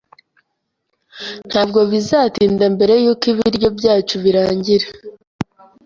Ntabwo 1.49 1.79
bizatinda 1.91 2.65
mbere 2.75 2.93
yuko 3.03 3.25
ibiryo 3.33 3.67
byacu 3.77 4.15
birangira. 4.23 4.87